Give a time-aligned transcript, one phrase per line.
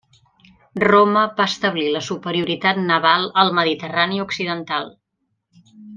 [0.83, 4.91] Roma va establir la superioritat naval al mediterrani occidental.